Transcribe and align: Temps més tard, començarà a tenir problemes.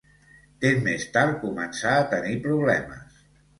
Temps 0.63 0.81
més 0.87 1.05
tard, 1.17 1.37
començarà 1.45 2.01
a 2.01 2.09
tenir 2.17 2.35
problemes. 2.49 3.25